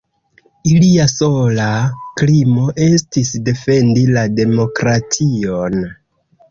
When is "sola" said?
1.11-1.67